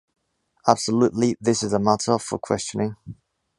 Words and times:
Absolutely! 0.67 1.35
This 1.39 1.61
is 1.61 1.73
a 1.73 1.79
matter 1.79 2.17
for 2.17 2.39
questioning. 2.39 2.95